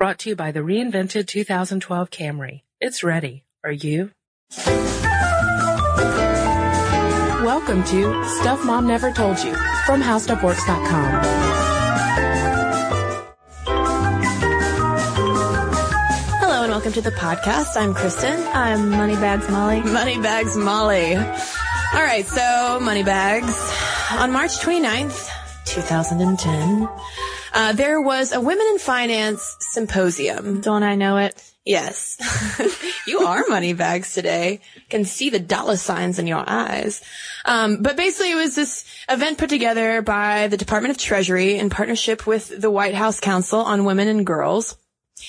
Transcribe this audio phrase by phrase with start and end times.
[0.00, 2.62] Brought to you by the reinvented 2012 Camry.
[2.80, 3.44] It's ready.
[3.62, 4.12] Are you?
[7.44, 9.52] Welcome to Stuff Mom Never Told You
[9.84, 11.20] from HowStuffWorks.com.
[16.40, 17.76] Hello and welcome to the podcast.
[17.76, 18.42] I'm Cristen.
[18.54, 19.80] I'm Moneybags Molly.
[19.84, 21.14] Moneybags Molly.
[21.14, 21.22] All
[21.92, 23.70] right, so Moneybags.
[24.12, 25.28] On March 29th,
[25.66, 26.88] 2010,
[27.52, 30.60] uh, there was a Women in Finance Symposium.
[30.60, 31.42] Don't I know it?
[31.64, 32.16] Yes.
[33.06, 34.60] you are money bags today.
[34.88, 37.02] Can see the dollar signs in your eyes.
[37.44, 41.70] Um, but basically it was this event put together by the Department of Treasury in
[41.70, 44.76] partnership with the White House Council on Women and Girls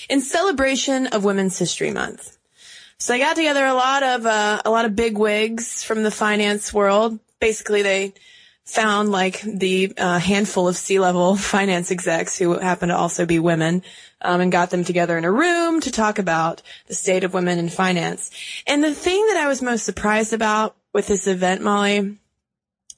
[0.09, 2.38] in celebration of Women's History Month.
[2.97, 6.11] So they got together a lot of, uh, a lot of big wigs from the
[6.11, 7.19] finance world.
[7.39, 8.13] Basically they
[8.66, 13.84] found like the uh, handful of C-level finance execs who happen to also be women
[14.22, 17.59] um, and got them together in a room to talk about the state of women
[17.59, 18.31] in finance.
[18.68, 22.18] And the thing that I was most surprised about with this event, Molly,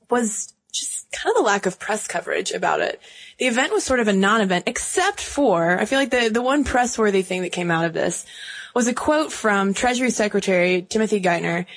[0.09, 2.99] was just kind of the lack of press coverage about it.
[3.37, 6.63] The event was sort of a non-event, except for, I feel like the, the one
[6.63, 8.25] press-worthy thing that came out of this
[8.73, 11.67] was a quote from Treasury Secretary Timothy Geithner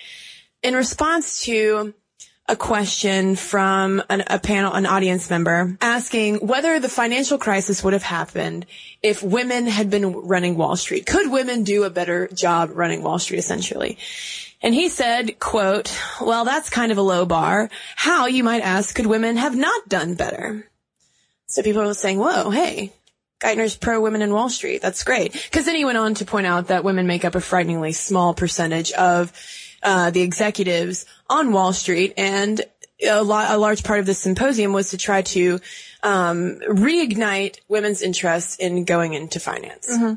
[0.62, 1.94] in response to
[2.48, 7.92] a question from an, a panel, an audience member asking whether the financial crisis would
[7.92, 8.66] have happened
[9.02, 11.06] if women had been running Wall Street.
[11.06, 13.98] Could women do a better job running Wall Street essentially?
[14.62, 17.68] And he said, quote, well, that's kind of a low bar.
[17.96, 20.68] How, you might ask, could women have not done better?
[21.46, 22.92] So people were saying, whoa, hey,
[23.40, 24.80] Geithner's pro women in Wall Street.
[24.80, 25.48] That's great.
[25.52, 28.34] Cause then he went on to point out that women make up a frighteningly small
[28.34, 29.32] percentage of
[29.86, 32.60] uh, the executives on Wall Street, and
[33.02, 35.60] a, lot, a large part of this symposium was to try to
[36.02, 39.88] um, reignite women's interest in going into finance.
[39.90, 40.14] Mm-hmm.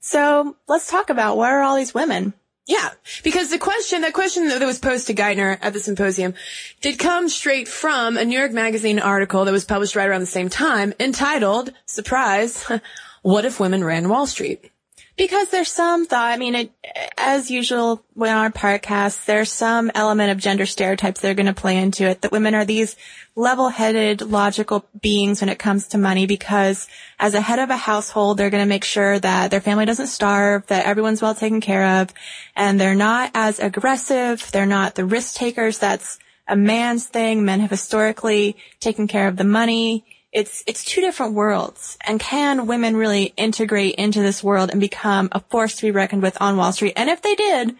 [0.00, 2.34] So let's talk about where are all these women?
[2.66, 2.90] Yeah,
[3.22, 6.34] because the question, that question that was posed to Geithner at the symposium
[6.80, 10.26] did come straight from a New York Magazine article that was published right around the
[10.26, 12.64] same time entitled, surprise,
[13.24, 14.70] What if Women Ran Wall Street?
[15.16, 16.72] Because there's some thought, I mean, it,
[17.16, 21.52] as usual with our podcast, there's some element of gender stereotypes that are going to
[21.52, 22.96] play into it, that women are these
[23.36, 26.88] level-headed, logical beings when it comes to money because
[27.20, 30.08] as a head of a household, they're going to make sure that their family doesn't
[30.08, 32.12] starve, that everyone's well taken care of,
[32.56, 37.44] and they're not as aggressive, they're not the risk takers, that's a man's thing.
[37.44, 41.96] Men have historically taken care of the money it's it's two different worlds.
[42.04, 46.22] And can women really integrate into this world and become a force to be reckoned
[46.22, 46.94] with on Wall Street?
[46.96, 47.76] And if they did,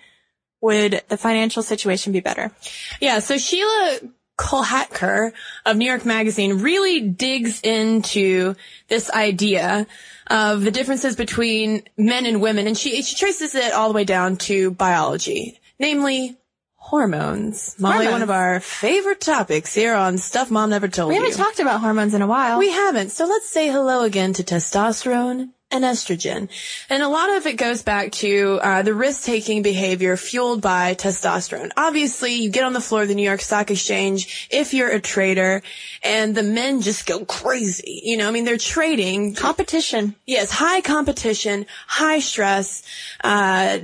[0.61, 2.53] would the financial situation be better?
[3.01, 3.19] Yeah.
[3.19, 5.33] So Sheelah Kolhatkar
[5.67, 8.55] of New York Magazine really digs into
[8.89, 9.87] this idea
[10.29, 14.05] of the differences between men and women, and she she traces it all the way
[14.05, 16.39] down to biology, namely
[16.85, 17.75] hormones.
[17.79, 18.13] Molly, Hormones.
[18.13, 21.81] one of our favorite topics here on Stuff Mom Never Told We haven't talked about
[21.81, 22.59] hormones in a while.
[22.59, 23.09] We haven't.
[23.11, 26.49] So let's say hello again to testosterone and estrogen.
[26.91, 31.71] And a lot of it goes back to uh, the risk-taking behavior fueled by testosterone.
[31.77, 35.01] Obviously, you get on the floor of the New York Stock Exchange if you're a
[35.01, 35.63] trader,
[36.03, 38.03] and the men just go crazy.
[38.05, 39.35] You know, I mean, they're trading.
[39.35, 40.15] competition.
[40.27, 42.83] Yes, high competition, high stress,
[43.25, 43.79] uh,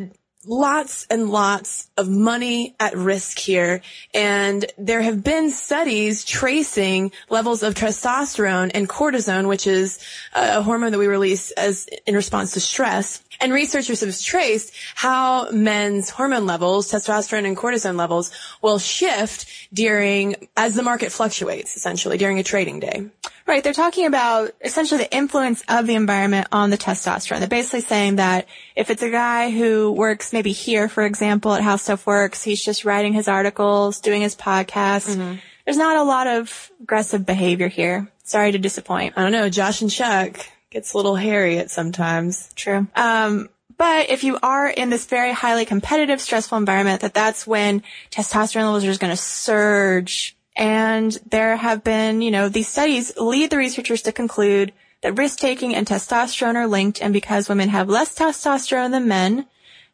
[0.44, 3.82] lots and lots of money at risk here.
[4.14, 9.98] And there have been studies tracing levels of testosterone and cortisone, which is
[10.32, 13.22] a hormone that we release as in response to stress.
[13.40, 20.48] And researchers have traced how men's hormone levels, testosterone and cortisone levels, will shift during,
[20.56, 23.08] as the market fluctuates, essentially, during a trading day.
[23.50, 23.64] Right.
[23.64, 27.40] They're talking about essentially the influence of the environment on the testosterone.
[27.40, 31.60] They're basically saying that if it's a guy who works maybe here, for example, at
[31.60, 35.16] How Stuff Works, he's just writing his articles, doing his podcast.
[35.16, 35.34] Mm-hmm.
[35.64, 38.06] There's not a lot of aggressive behavior here.
[38.22, 39.14] Sorry to disappoint.
[39.16, 39.48] I don't know.
[39.48, 42.52] Josh and Chuck gets a little hairy at sometimes.
[42.54, 42.86] True.
[42.94, 47.82] Um, but if you are in this very highly competitive, stressful environment, that that's when
[48.12, 53.16] testosterone levels are just going to surge and there have been, you know, these studies
[53.16, 57.00] lead the researchers to conclude that risk taking and testosterone are linked.
[57.00, 59.46] And because women have less testosterone than men,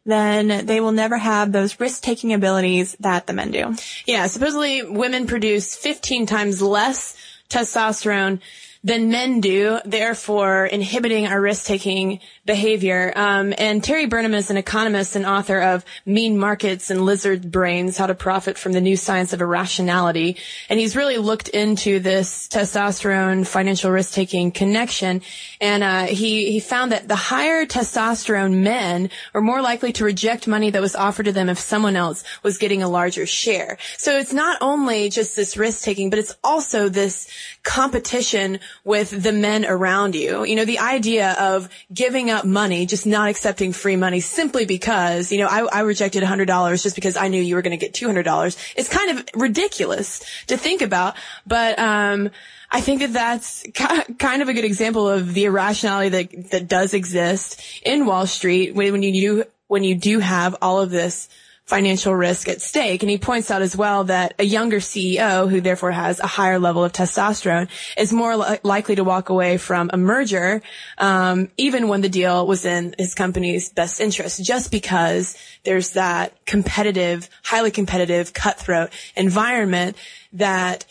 [0.05, 3.75] then they will never have those risk taking abilities that the men do.
[4.05, 4.27] Yeah.
[4.27, 7.15] Supposedly women produce 15 times less
[7.49, 8.41] testosterone
[8.83, 13.13] than men do, therefore inhibiting our risk-taking behavior.
[13.15, 17.97] Um, and Terry Burnham is an economist and author of Mean Markets and Lizard Brains,
[17.97, 20.37] How to Profit from the New Science of Irrationality.
[20.69, 25.21] And he's really looked into this testosterone financial risk-taking connection.
[25.61, 30.47] And, uh, he, he found that the higher testosterone men were more likely to reject
[30.47, 33.77] money that was offered to them if someone else was getting a larger share.
[33.97, 37.29] So it's not only just this risk-taking, but it's also this
[37.63, 40.45] competition with the men around you.
[40.45, 45.31] You know, the idea of giving up money, just not accepting free money simply because,
[45.31, 47.93] you know, I, I rejected $100 just because I knew you were going to get
[47.93, 52.29] $200 It's kind of ridiculous to think about, but, um,
[52.69, 56.93] I think that that's kind of a good example of the irrationality that, that does
[56.93, 61.29] exist in Wall Street when, when you do, when you do have all of this
[61.67, 63.03] financial risk at stake.
[63.03, 66.59] And he points out as well that a younger CEO who therefore has a higher
[66.59, 67.67] level of testosterone
[67.97, 70.61] is more li- likely to walk away from a merger,
[70.97, 76.33] um, even when the deal was in his company's best interest, just because there's that
[76.45, 79.97] competitive, highly competitive, cutthroat environment
[80.31, 80.85] that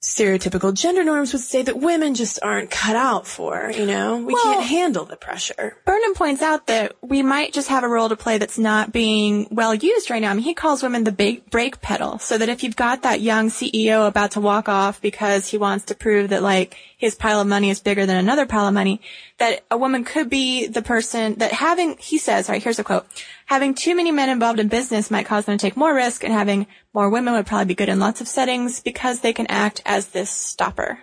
[0.00, 4.18] stereotypical gender norms would say that women just aren't cut out for, you know?
[4.18, 5.76] We well, can't handle the pressure.
[5.84, 9.48] Burnham points out that we might just have a role to play that's not being
[9.50, 10.30] well used right now.
[10.30, 12.18] I mean, he calls women the big brake pedal.
[12.20, 15.86] So that if you've got that young CEO about to walk off because he wants
[15.86, 19.00] to prove that like his pile of money is bigger than another pile of money,
[19.38, 23.06] that a woman could be the person that having, he says, right, here's a quote,
[23.46, 26.32] having too many men involved in business might cause them to take more risk and
[26.32, 29.80] having more women would probably be good in lots of settings because they can act
[29.86, 30.98] as this stopper.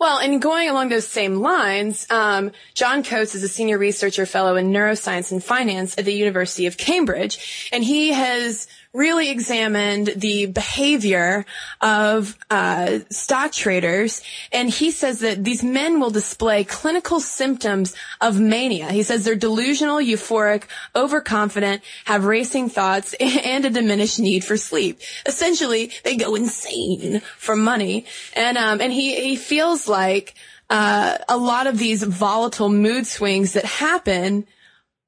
[0.00, 4.54] Well, and going along those same lines, um, John Coates is a senior researcher fellow
[4.54, 10.46] in neuroscience and finance at the University of Cambridge, and he has really examined the
[10.46, 11.44] behavior
[11.80, 18.40] of uh, stock traders, and he says that these men will display clinical symptoms of
[18.40, 18.86] mania.
[18.86, 20.64] He says they're delusional, euphoric,
[20.96, 25.00] overconfident, have racing thoughts, and a diminished need for sleep.
[25.26, 30.34] Essentially, they go insane for money, and um, and he he feels like
[30.70, 34.46] uh, a lot of these volatile mood swings that happen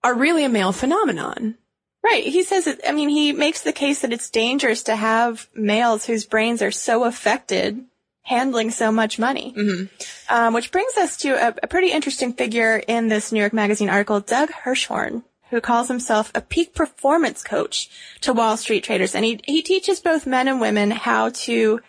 [0.02, 1.56] are really a male phenomenon.
[2.02, 2.24] Right.
[2.24, 6.06] He says it, I mean, he makes the case that it's dangerous to have males
[6.06, 7.84] whose brains are so affected
[8.22, 9.52] handling so much money.
[9.56, 10.34] Mm-hmm.
[10.34, 13.90] Um, which brings us to a, a, pretty interesting figure in this New York Magazine
[13.90, 19.14] article, Doug Hirschhorn, who calls himself a peak performance coach to Wall Street traders.
[19.14, 21.80] And he, he teaches both men and women how to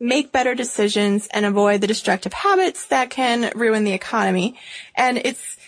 [0.00, 4.58] make better decisions and avoid the destructive habits that can ruin the economy.
[4.96, 5.58] And it's,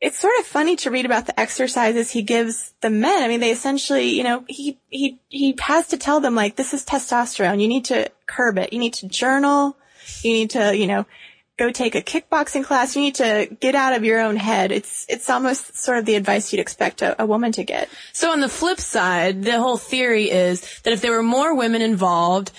[0.00, 3.22] it's sort of funny to read about the exercises he gives the men.
[3.22, 6.72] I mean, they essentially, you know, he, he, he has to tell them like, this
[6.72, 7.60] is testosterone.
[7.60, 8.72] You need to curb it.
[8.72, 9.76] You need to journal.
[10.22, 11.04] You need to, you know,
[11.58, 12.96] go take a kickboxing class.
[12.96, 14.72] You need to get out of your own head.
[14.72, 17.90] It's, it's almost sort of the advice you'd expect a, a woman to get.
[18.14, 21.82] So on the flip side, the whole theory is that if there were more women
[21.82, 22.52] involved,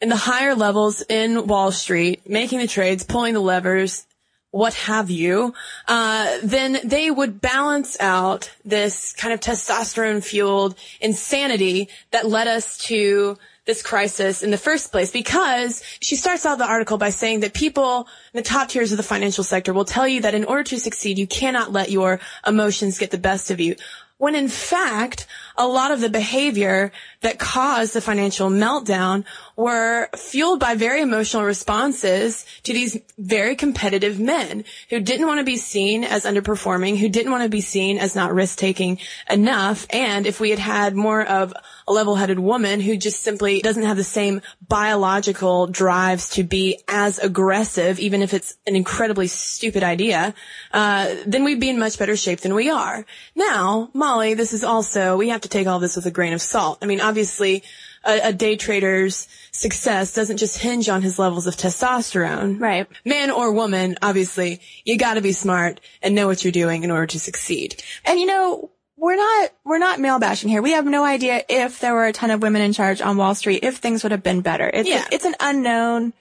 [0.00, 4.06] in the higher levels in Wall Street, making the trades, pulling the levers,
[4.50, 5.54] what have you,
[5.86, 12.78] uh, then they would balance out this kind of testosterone fueled insanity that led us
[12.78, 13.36] to
[13.66, 17.52] this crisis in the first place because she starts out the article by saying that
[17.52, 20.62] people in the top tiers of the financial sector will tell you that in order
[20.62, 23.74] to succeed, you cannot let your emotions get the best of you.
[24.18, 25.26] When in fact,
[25.58, 26.92] a lot of the behavior
[27.26, 29.24] that caused the financial meltdown
[29.56, 35.44] were fueled by very emotional responses to these very competitive men who didn't want to
[35.44, 39.86] be seen as underperforming, who didn't want to be seen as not risk taking enough.
[39.90, 41.52] And if we had had more of
[41.88, 47.18] a level-headed woman who just simply doesn't have the same biological drives to be as
[47.18, 50.34] aggressive, even if it's an incredibly stupid idea,
[50.72, 53.04] uh, then we'd be in much better shape than we are.
[53.34, 56.42] Now, Molly, this is also, we have to take all this with a grain of
[56.42, 56.78] salt.
[56.82, 57.62] I mean, obviously,
[58.04, 62.60] a, a day trader's success doesn't just hinge on his levels of testosterone.
[62.60, 62.86] Right.
[63.06, 67.06] Man or woman, obviously, you gotta be smart and know what you're doing in order
[67.06, 67.82] to succeed.
[68.04, 70.60] And you know, we're not, we're not male bashing here.
[70.60, 73.34] We have no idea if there were a ton of women in charge on Wall
[73.34, 74.70] Street, if things would have been better.
[74.72, 75.06] It's, Yeah.
[75.10, 76.12] it's an unknown.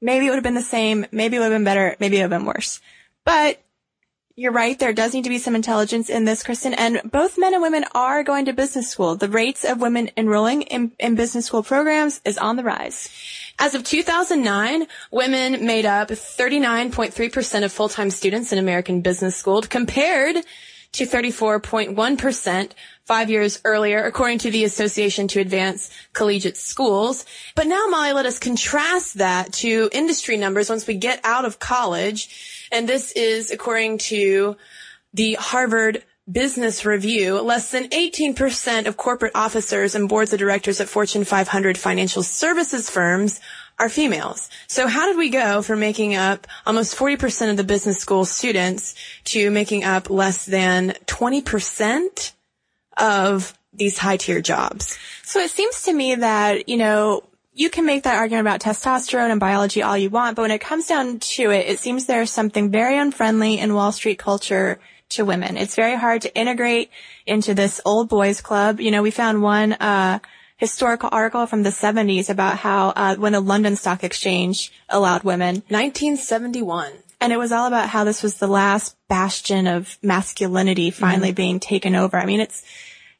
[0.00, 1.06] Maybe it would have been the same.
[1.10, 1.96] Maybe it would have been better.
[1.98, 2.80] Maybe it would have been worse.
[3.24, 3.60] But
[4.38, 4.78] you're right.
[4.78, 6.74] There does need to be some intelligence in this, Cristen.
[6.74, 9.16] And both men and women are going to business school.
[9.16, 13.08] The rates of women enrolling in, in business school programs is on the rise.
[13.58, 20.36] As of 2009, women made up 39.3% of full-time students in American Business School compared
[20.92, 22.70] to 34.1%
[23.04, 27.24] five years earlier, according to the Association to Advance Collegiate Schools.
[27.54, 31.58] But now, Molly, let us contrast that to industry numbers once we get out of
[31.58, 32.55] college.
[32.72, 34.56] And this is according to
[35.12, 40.88] the Harvard Business Review, less than 18% of corporate officers and boards of directors at
[40.88, 43.40] Fortune 500 financial services firms
[43.78, 44.50] are females.
[44.66, 48.94] So how did we go from making up almost 40% of the business school students
[49.24, 52.32] to making up less than 20%
[52.96, 54.98] of these high tier jobs?
[55.22, 57.22] So it seems to me that, you know,
[57.56, 60.60] you can make that argument about testosterone and biology all you want, but when it
[60.60, 65.24] comes down to it, it seems there's something very unfriendly in Wall Street culture to
[65.24, 65.56] women.
[65.56, 66.90] It's very hard to integrate
[67.24, 68.78] into this old boys club.
[68.78, 70.18] You know, we found one, uh,
[70.58, 75.62] historical article from the 70s about how, uh, when the London Stock Exchange allowed women
[75.68, 76.92] 1971.
[77.22, 81.58] and it was all about how this was the last bastion of masculinity finally being
[81.58, 82.18] taken over.
[82.18, 82.62] I mean, it's,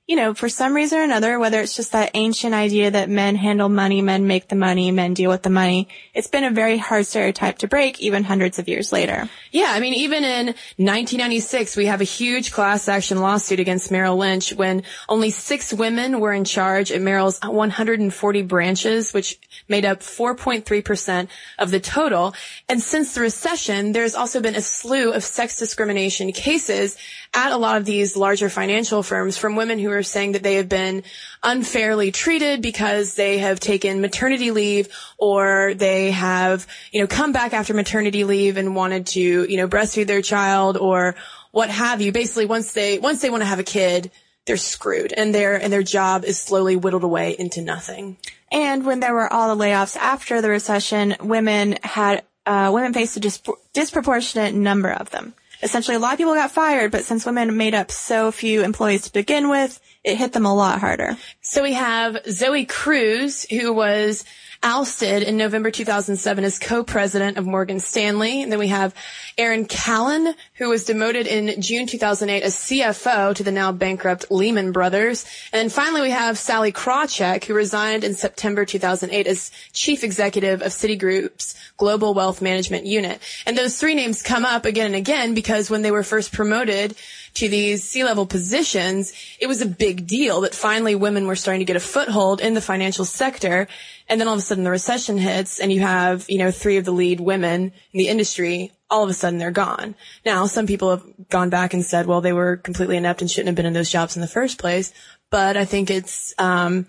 [0.06, 3.34] you know, for some reason or another, whether it's just that ancient idea that men
[3.34, 6.78] handle money, men make the money, men deal with the money, it's been a very
[6.78, 9.28] hard stereotype to break even hundreds of years later.
[9.50, 14.16] Yeah, I mean, even in 1996, we have a huge class action lawsuit against Merrill
[14.16, 20.00] Lynch when only six women were in charge at Merrill's 140 branches, which made up
[20.00, 22.32] 4.3% of the total.
[22.68, 26.96] And since the recession, there's also been a slew of sex discrimination cases
[27.36, 30.54] at a lot of these larger financial firms from women who are saying that they
[30.54, 31.02] have been
[31.42, 34.88] unfairly treated because they have taken maternity leave
[35.18, 39.68] or they have, you know, come back after maternity leave and wanted to, you know,
[39.68, 41.14] breastfeed their child or
[41.52, 42.10] what have you.
[42.10, 44.10] Basically, once they, once they want to have a kid,
[44.46, 48.16] they're screwed and their, and their job is slowly whittled away into nothing.
[48.50, 53.18] And when there were all the layoffs after the recession, women had, uh, women faced
[53.18, 53.42] a dis-
[53.74, 55.34] disproportionate number of them.
[55.62, 59.02] Essentially, a lot of people got fired, but since women made up so few employees
[59.02, 61.16] to begin with, it hit them a lot harder.
[61.40, 64.24] So we have Zoe Cruz, who was
[64.62, 68.42] ousted in November 2007 as co-president of Morgan Stanley.
[68.42, 68.94] And then we have
[69.38, 74.72] Erin Callan, who was demoted in June 2008 as CFO to the now bankrupt Lehman
[74.72, 75.26] Brothers.
[75.52, 80.72] And finally we have Sallie Krawcheck, who resigned in September 2008 as chief executive of
[80.72, 83.20] Citigroup's Global Wealth Management Unit.
[83.46, 86.96] And those three names come up again and again because when they were first promoted
[87.34, 91.66] to these C-level positions, it was a big deal that finally women were starting to
[91.66, 93.68] get a foothold in the financial sector.
[94.08, 96.76] And then all of a sudden the recession hits and you have, you know, three
[96.76, 98.72] of the lead women in the industry.
[98.88, 99.96] All of a sudden they're gone.
[100.24, 103.48] Now some people have gone back and said, well, they were completely inept and shouldn't
[103.48, 104.92] have been in those jobs in the first place.
[105.30, 106.86] But I think it's, um,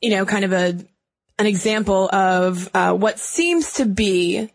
[0.00, 0.78] you know, kind of a,
[1.38, 4.50] an example of, uh, what seems to be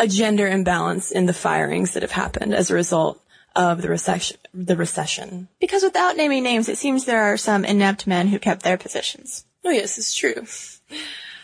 [0.00, 3.22] a gender imbalance in the firings that have happened as a result
[3.56, 5.48] of the recession, the recession.
[5.60, 9.44] Because without naming names, it seems there are some inept men who kept their positions.
[9.64, 10.46] Oh yes, it's true.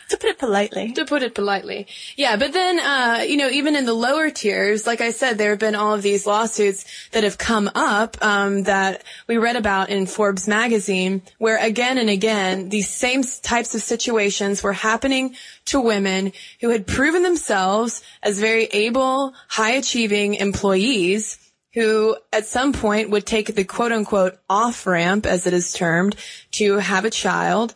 [0.09, 0.91] To put it politely.
[0.93, 1.87] To put it politely.
[2.15, 5.49] Yeah, but then, uh, you know, even in the lower tiers, like I said, there
[5.49, 9.89] have been all of these lawsuits that have come up, um, that we read about
[9.89, 15.35] in Forbes magazine, where again and again, these same types of situations were happening
[15.65, 21.39] to women who had proven themselves as very able, high achieving employees
[21.73, 26.15] who at some point would take the quote unquote off ramp, as it is termed,
[26.51, 27.73] to have a child.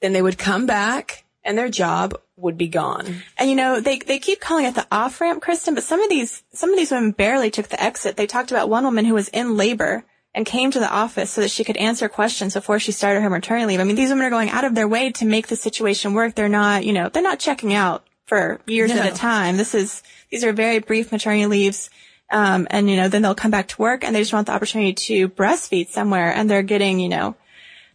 [0.00, 3.22] Then they would come back and their job would be gone.
[3.36, 6.08] And you know, they they keep calling it the off ramp, Cristen, but some of
[6.08, 8.16] these some of these women barely took the exit.
[8.16, 11.40] They talked about one woman who was in labor and came to the office so
[11.40, 13.80] that she could answer questions before she started her maternity leave.
[13.80, 16.34] I mean, these women are going out of their way to make the situation work.
[16.34, 19.00] They're not, you know, they're not checking out for years No.
[19.00, 19.56] at a time.
[19.56, 21.90] This is these are very brief maternity leaves.
[22.30, 24.52] Um, and you know, then they'll come back to work and they just want the
[24.52, 27.34] opportunity to breastfeed somewhere and they're getting, you know,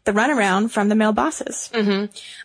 [0.05, 1.69] the runaround from the male bosses.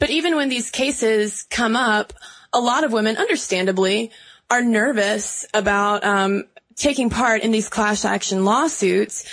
[0.00, 2.12] But even when these cases come up,
[2.52, 4.10] a lot of women, understandably,
[4.50, 6.44] are nervous about um,
[6.78, 9.25] taking part in these class action lawsuits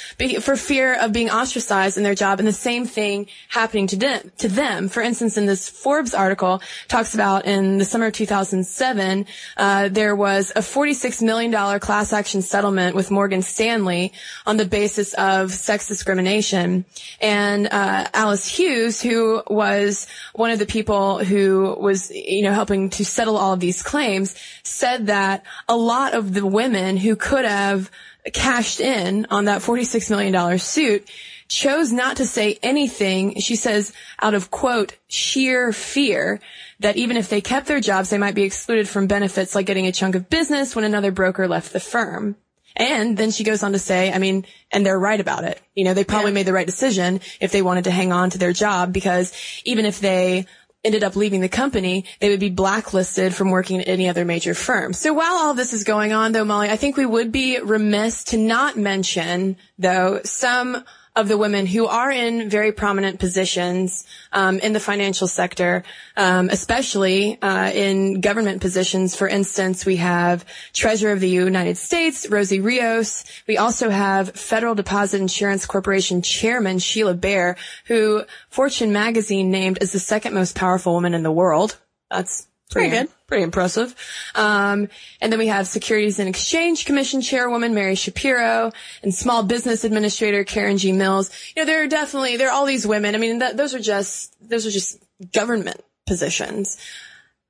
[0.41, 4.31] for fear of being ostracized in their job and the same thing happening to them,
[4.39, 4.89] to them.
[4.89, 10.15] For instance, in this Forbes article talks about in the summer of 2007, uh, there
[10.15, 14.11] was a $46 million class action settlement with Morgan Stanley
[14.45, 16.85] on the basis of sex discrimination.
[17.21, 22.89] And, uh, Alice Hughes, who was one of the people who was, you know, helping
[22.91, 27.34] to settle all of these claims, said that a lot of the women who could
[27.35, 27.91] could have
[28.31, 31.09] cashed in on that $46 million suit
[31.49, 33.41] chose not to say anything.
[33.41, 36.39] She says out of quote, sheer fear
[36.79, 39.85] that even if they kept their jobs, they might be excluded from benefits like getting
[39.85, 42.37] a chunk of business when another broker left the firm.
[42.77, 45.61] And then she goes on to say, I mean, and they're right about it.
[45.75, 46.35] You know, they probably yeah.
[46.35, 49.33] made the right decision if they wanted to hang on to their job because
[49.65, 50.45] even if they
[50.85, 54.53] ended up leaving the company, they would be blacklisted from working at any other major
[54.53, 54.93] firm.
[54.93, 58.25] So while all this is going on though, Molly, I think we would be remiss
[58.25, 60.83] to not mention though some
[61.15, 65.83] of the women who are in very prominent positions um, in the financial sector,
[66.17, 69.15] um, especially uh, in government positions.
[69.15, 73.23] For instance, we have Treasurer of the United States, Rosie Rios.
[73.47, 77.55] We also have Federal Deposit Insurance Corporation Chairman Sheila Bair,
[77.85, 81.77] who Fortune magazine named as the second most powerful woman in the world.
[82.11, 83.09] That's Pretty good.
[83.27, 83.95] Pretty impressive.
[84.35, 84.87] Um,
[85.19, 90.43] and then we have Securities and Exchange Commission Chairwoman Mary Schapiro and Small Business Administrator
[90.43, 90.91] Karen G.
[90.91, 91.31] Mills.
[91.55, 93.15] You know, there are definitely, there are all these women.
[93.15, 95.03] I mean, that, those are just, those are just
[95.33, 96.77] government positions.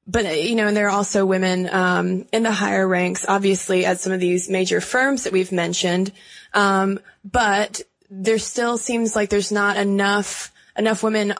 [0.08, 4.00] But, you know, and there are also women, um, in the higher ranks, obviously at
[4.00, 6.14] some of these major firms that we've mentioned.
[6.54, 11.34] Um, but there still seems like there's not enough, enough women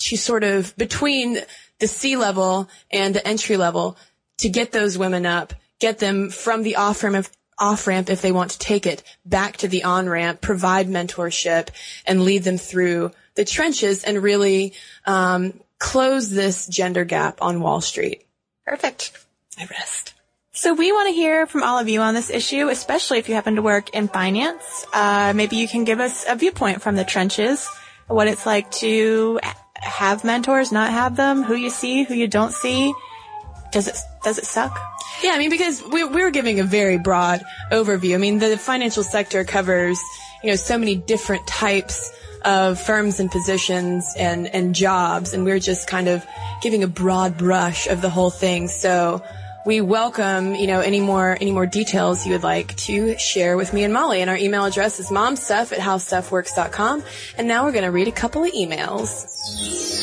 [0.00, 1.38] to sort of between
[1.80, 3.96] the C level and the entry level
[4.38, 7.26] to get those women up, get them from the off ramp
[7.58, 11.68] off ramp if they want to take it back to the on ramp, provide mentorship
[12.06, 14.72] and lead them through the trenches and really
[15.04, 18.26] um, close this gender gap on Wall Street.
[18.64, 19.12] Perfect.
[19.58, 20.14] I rest.
[20.52, 23.34] So we want to hear from all of you on this issue, especially if you
[23.34, 24.86] happen to work in finance.
[24.92, 27.68] Uh, maybe you can give us a viewpoint from the trenches,
[28.08, 29.38] what it's like to
[29.80, 32.94] have mentors, not have them, who you see, who you don't see.
[33.72, 34.78] Does it, does it suck?
[35.22, 38.14] Yeah, I mean, because we, we were giving a very broad overview.
[38.14, 40.00] I mean, the financial sector covers,
[40.42, 42.10] you know, so many different types
[42.44, 46.24] of firms and positions and, and jobs, and we're just kind of
[46.62, 48.68] giving a broad brush of the whole thing.
[48.68, 49.22] So,
[49.70, 53.72] we welcome, you know, any more, any more details you would like to share with
[53.72, 54.20] me and Molly.
[54.20, 57.04] And our email address is momstuff at howstuffworks.com.
[57.38, 59.99] And now we're going to read a couple of emails.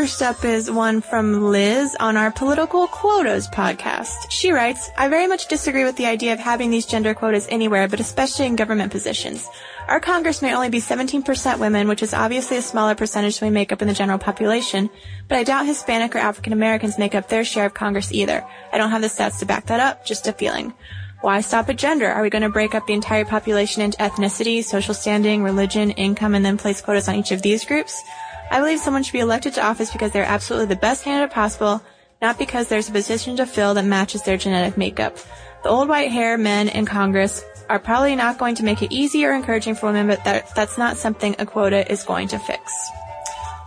[0.00, 4.30] First up is one from Liz on our Political Quotas podcast.
[4.30, 7.86] She writes, I very much disagree with the idea of having these gender quotas anywhere,
[7.86, 9.46] but especially in government positions.
[9.88, 13.52] Our Congress may only be 17% women, which is obviously a smaller percentage than we
[13.52, 14.88] make up in the general population,
[15.28, 18.42] but I doubt Hispanic or African Americans make up their share of Congress either.
[18.72, 20.72] I don't have the stats to back that up, just a feeling.
[21.20, 22.08] Why stop at gender?
[22.08, 26.34] Are we going to break up the entire population into ethnicity, social standing, religion, income,
[26.34, 28.02] and then place quotas on each of these groups?
[28.50, 31.82] I believe someone should be elected to office because they're absolutely the best candidate possible,
[32.20, 35.16] not because there's a position to fill that matches their genetic makeup.
[35.62, 39.24] The old white hair men in Congress are probably not going to make it easy
[39.24, 42.90] or encouraging for women, but that, that's not something a quota is going to fix.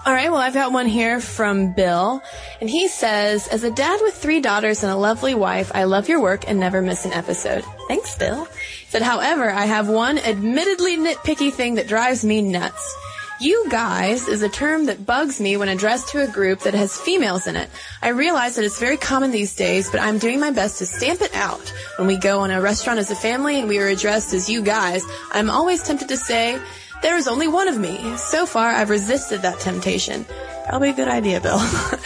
[0.05, 2.21] All right, well, I've got one here from Bill,
[2.59, 6.09] and he says, as a dad with three daughters and a lovely wife, I love
[6.09, 7.63] your work and never miss an episode.
[7.87, 8.43] Thanks, Bill.
[8.43, 12.97] He said, however, I have one admittedly nitpicky thing that drives me nuts.
[13.43, 16.97] You guys is a term that bugs me when addressed to a group that has
[16.97, 17.69] females in it.
[18.01, 21.19] I realize that it's very common these days, but I'm doing my best to stamp
[21.19, 21.73] it out.
[21.97, 24.61] When we go on a restaurant as a family and we are addressed as you
[24.61, 25.03] guys,
[25.33, 26.57] I'm always tempted to say,
[27.01, 28.15] there is only one of me.
[28.15, 30.25] So far, I've resisted that temptation.
[30.67, 31.55] Probably a good idea, Bill.
[31.57, 31.97] uh,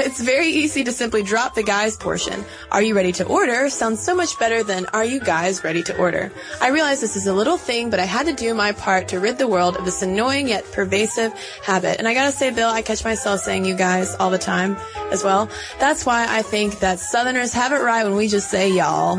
[0.00, 2.44] it's very easy to simply drop the guys portion.
[2.70, 3.70] Are you ready to order?
[3.70, 6.30] Sounds so much better than are you guys ready to order?
[6.60, 9.20] I realize this is a little thing, but I had to do my part to
[9.20, 11.98] rid the world of this annoying yet pervasive habit.
[11.98, 14.76] And I gotta say, Bill, I catch myself saying you guys all the time
[15.10, 15.48] as well.
[15.80, 19.18] That's why I think that Southerners have it right when we just say y'all.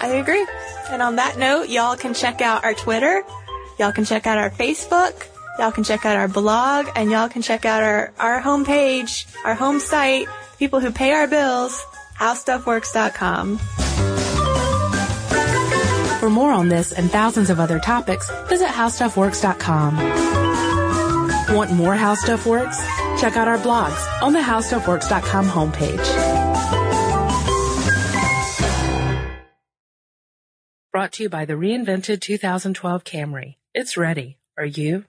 [0.00, 0.46] I agree.
[0.90, 3.22] And on that note, y'all can check out our Twitter
[3.78, 5.26] Y'all can check out our Facebook.
[5.58, 9.54] Y'all can check out our blog and y'all can check out our, our homepage, our
[9.54, 10.26] home site,
[10.58, 11.84] people who pay our bills,
[12.18, 13.58] howstuffworks.com.
[16.18, 19.96] For more on this and thousands of other topics, visit howstuffworks.com.
[21.54, 22.78] Want more How Stuff Works?
[23.20, 26.42] Check out our blogs on the howstuffworks.com homepage.
[30.92, 33.56] brought to you by the reinvented 2012 Camry.
[33.74, 34.36] It's ready.
[34.58, 35.04] Are you?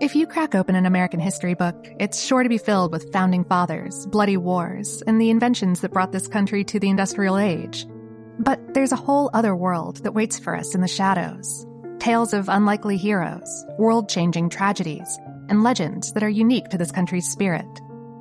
[0.00, 3.44] If you crack open an American history book, it's sure to be filled with founding
[3.44, 7.86] fathers, bloody wars, and the inventions that brought this country to the industrial age.
[8.38, 11.66] But there's a whole other world that waits for us in the shadows.
[11.98, 15.18] Tales of unlikely heroes, world-changing tragedies,
[15.50, 17.68] and legends that are unique to this country's spirit.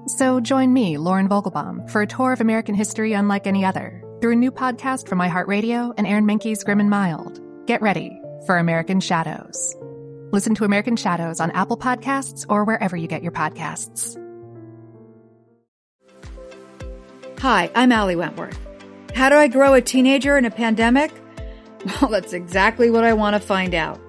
[0.08, 4.34] So join me, Lauren Vogelbaum, for a tour of American history unlike any other through
[4.34, 7.40] a new podcast from iHeartRadio and Aaron Mahnke's Grim and Mild.
[7.68, 9.78] Get ready for American Shadows.
[10.32, 14.16] Listen to American Shadows on Apple Podcasts or wherever you get your podcasts.
[17.40, 18.60] Hi, I'm Ali Wentworth.
[19.16, 21.12] How do I grow a teenager in a pandemic?
[22.02, 24.02] Well, that's exactly what I want to find out.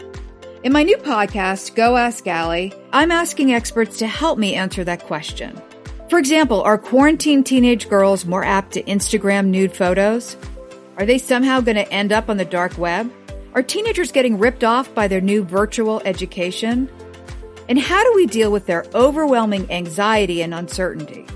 [0.64, 5.04] In my new podcast, Go Ask Ali, I'm asking experts to help me answer that
[5.04, 5.62] question.
[6.08, 10.36] For example, are quarantine teenage girls more apt to Instagram nude photos?
[10.96, 13.10] Are they somehow going to end up on the dark web?
[13.52, 16.88] Are teenagers getting ripped off by their new virtual education?
[17.68, 21.26] And how do we deal with their overwhelming anxiety and uncertainty?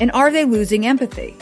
[0.00, 1.36] And are they losing empathy?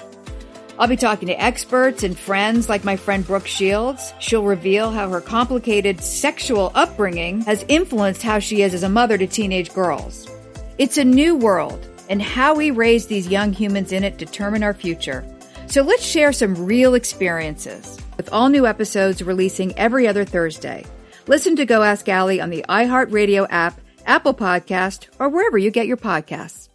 [0.79, 4.13] I'll be talking to experts and friends like my friend Brooke Shields.
[4.19, 9.17] She'll reveal how her complicated sexual upbringing has influenced how she is as a mother
[9.17, 10.29] to teenage girls.
[10.77, 14.75] It's a new world, and how we raise these young humans in it determine our
[14.75, 15.25] future.
[15.67, 20.85] So let's share some real experiences with all new episodes releasing every other Thursday.
[21.27, 25.87] Listen to Go Ask Ali on the iHeartRadio app, Apple Podcast, or wherever you get
[25.87, 26.70] your podcasts.